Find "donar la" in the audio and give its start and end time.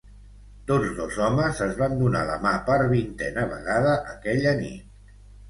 1.99-2.39